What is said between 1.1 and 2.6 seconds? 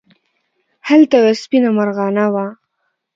یوه سپېنه مرغانه وه.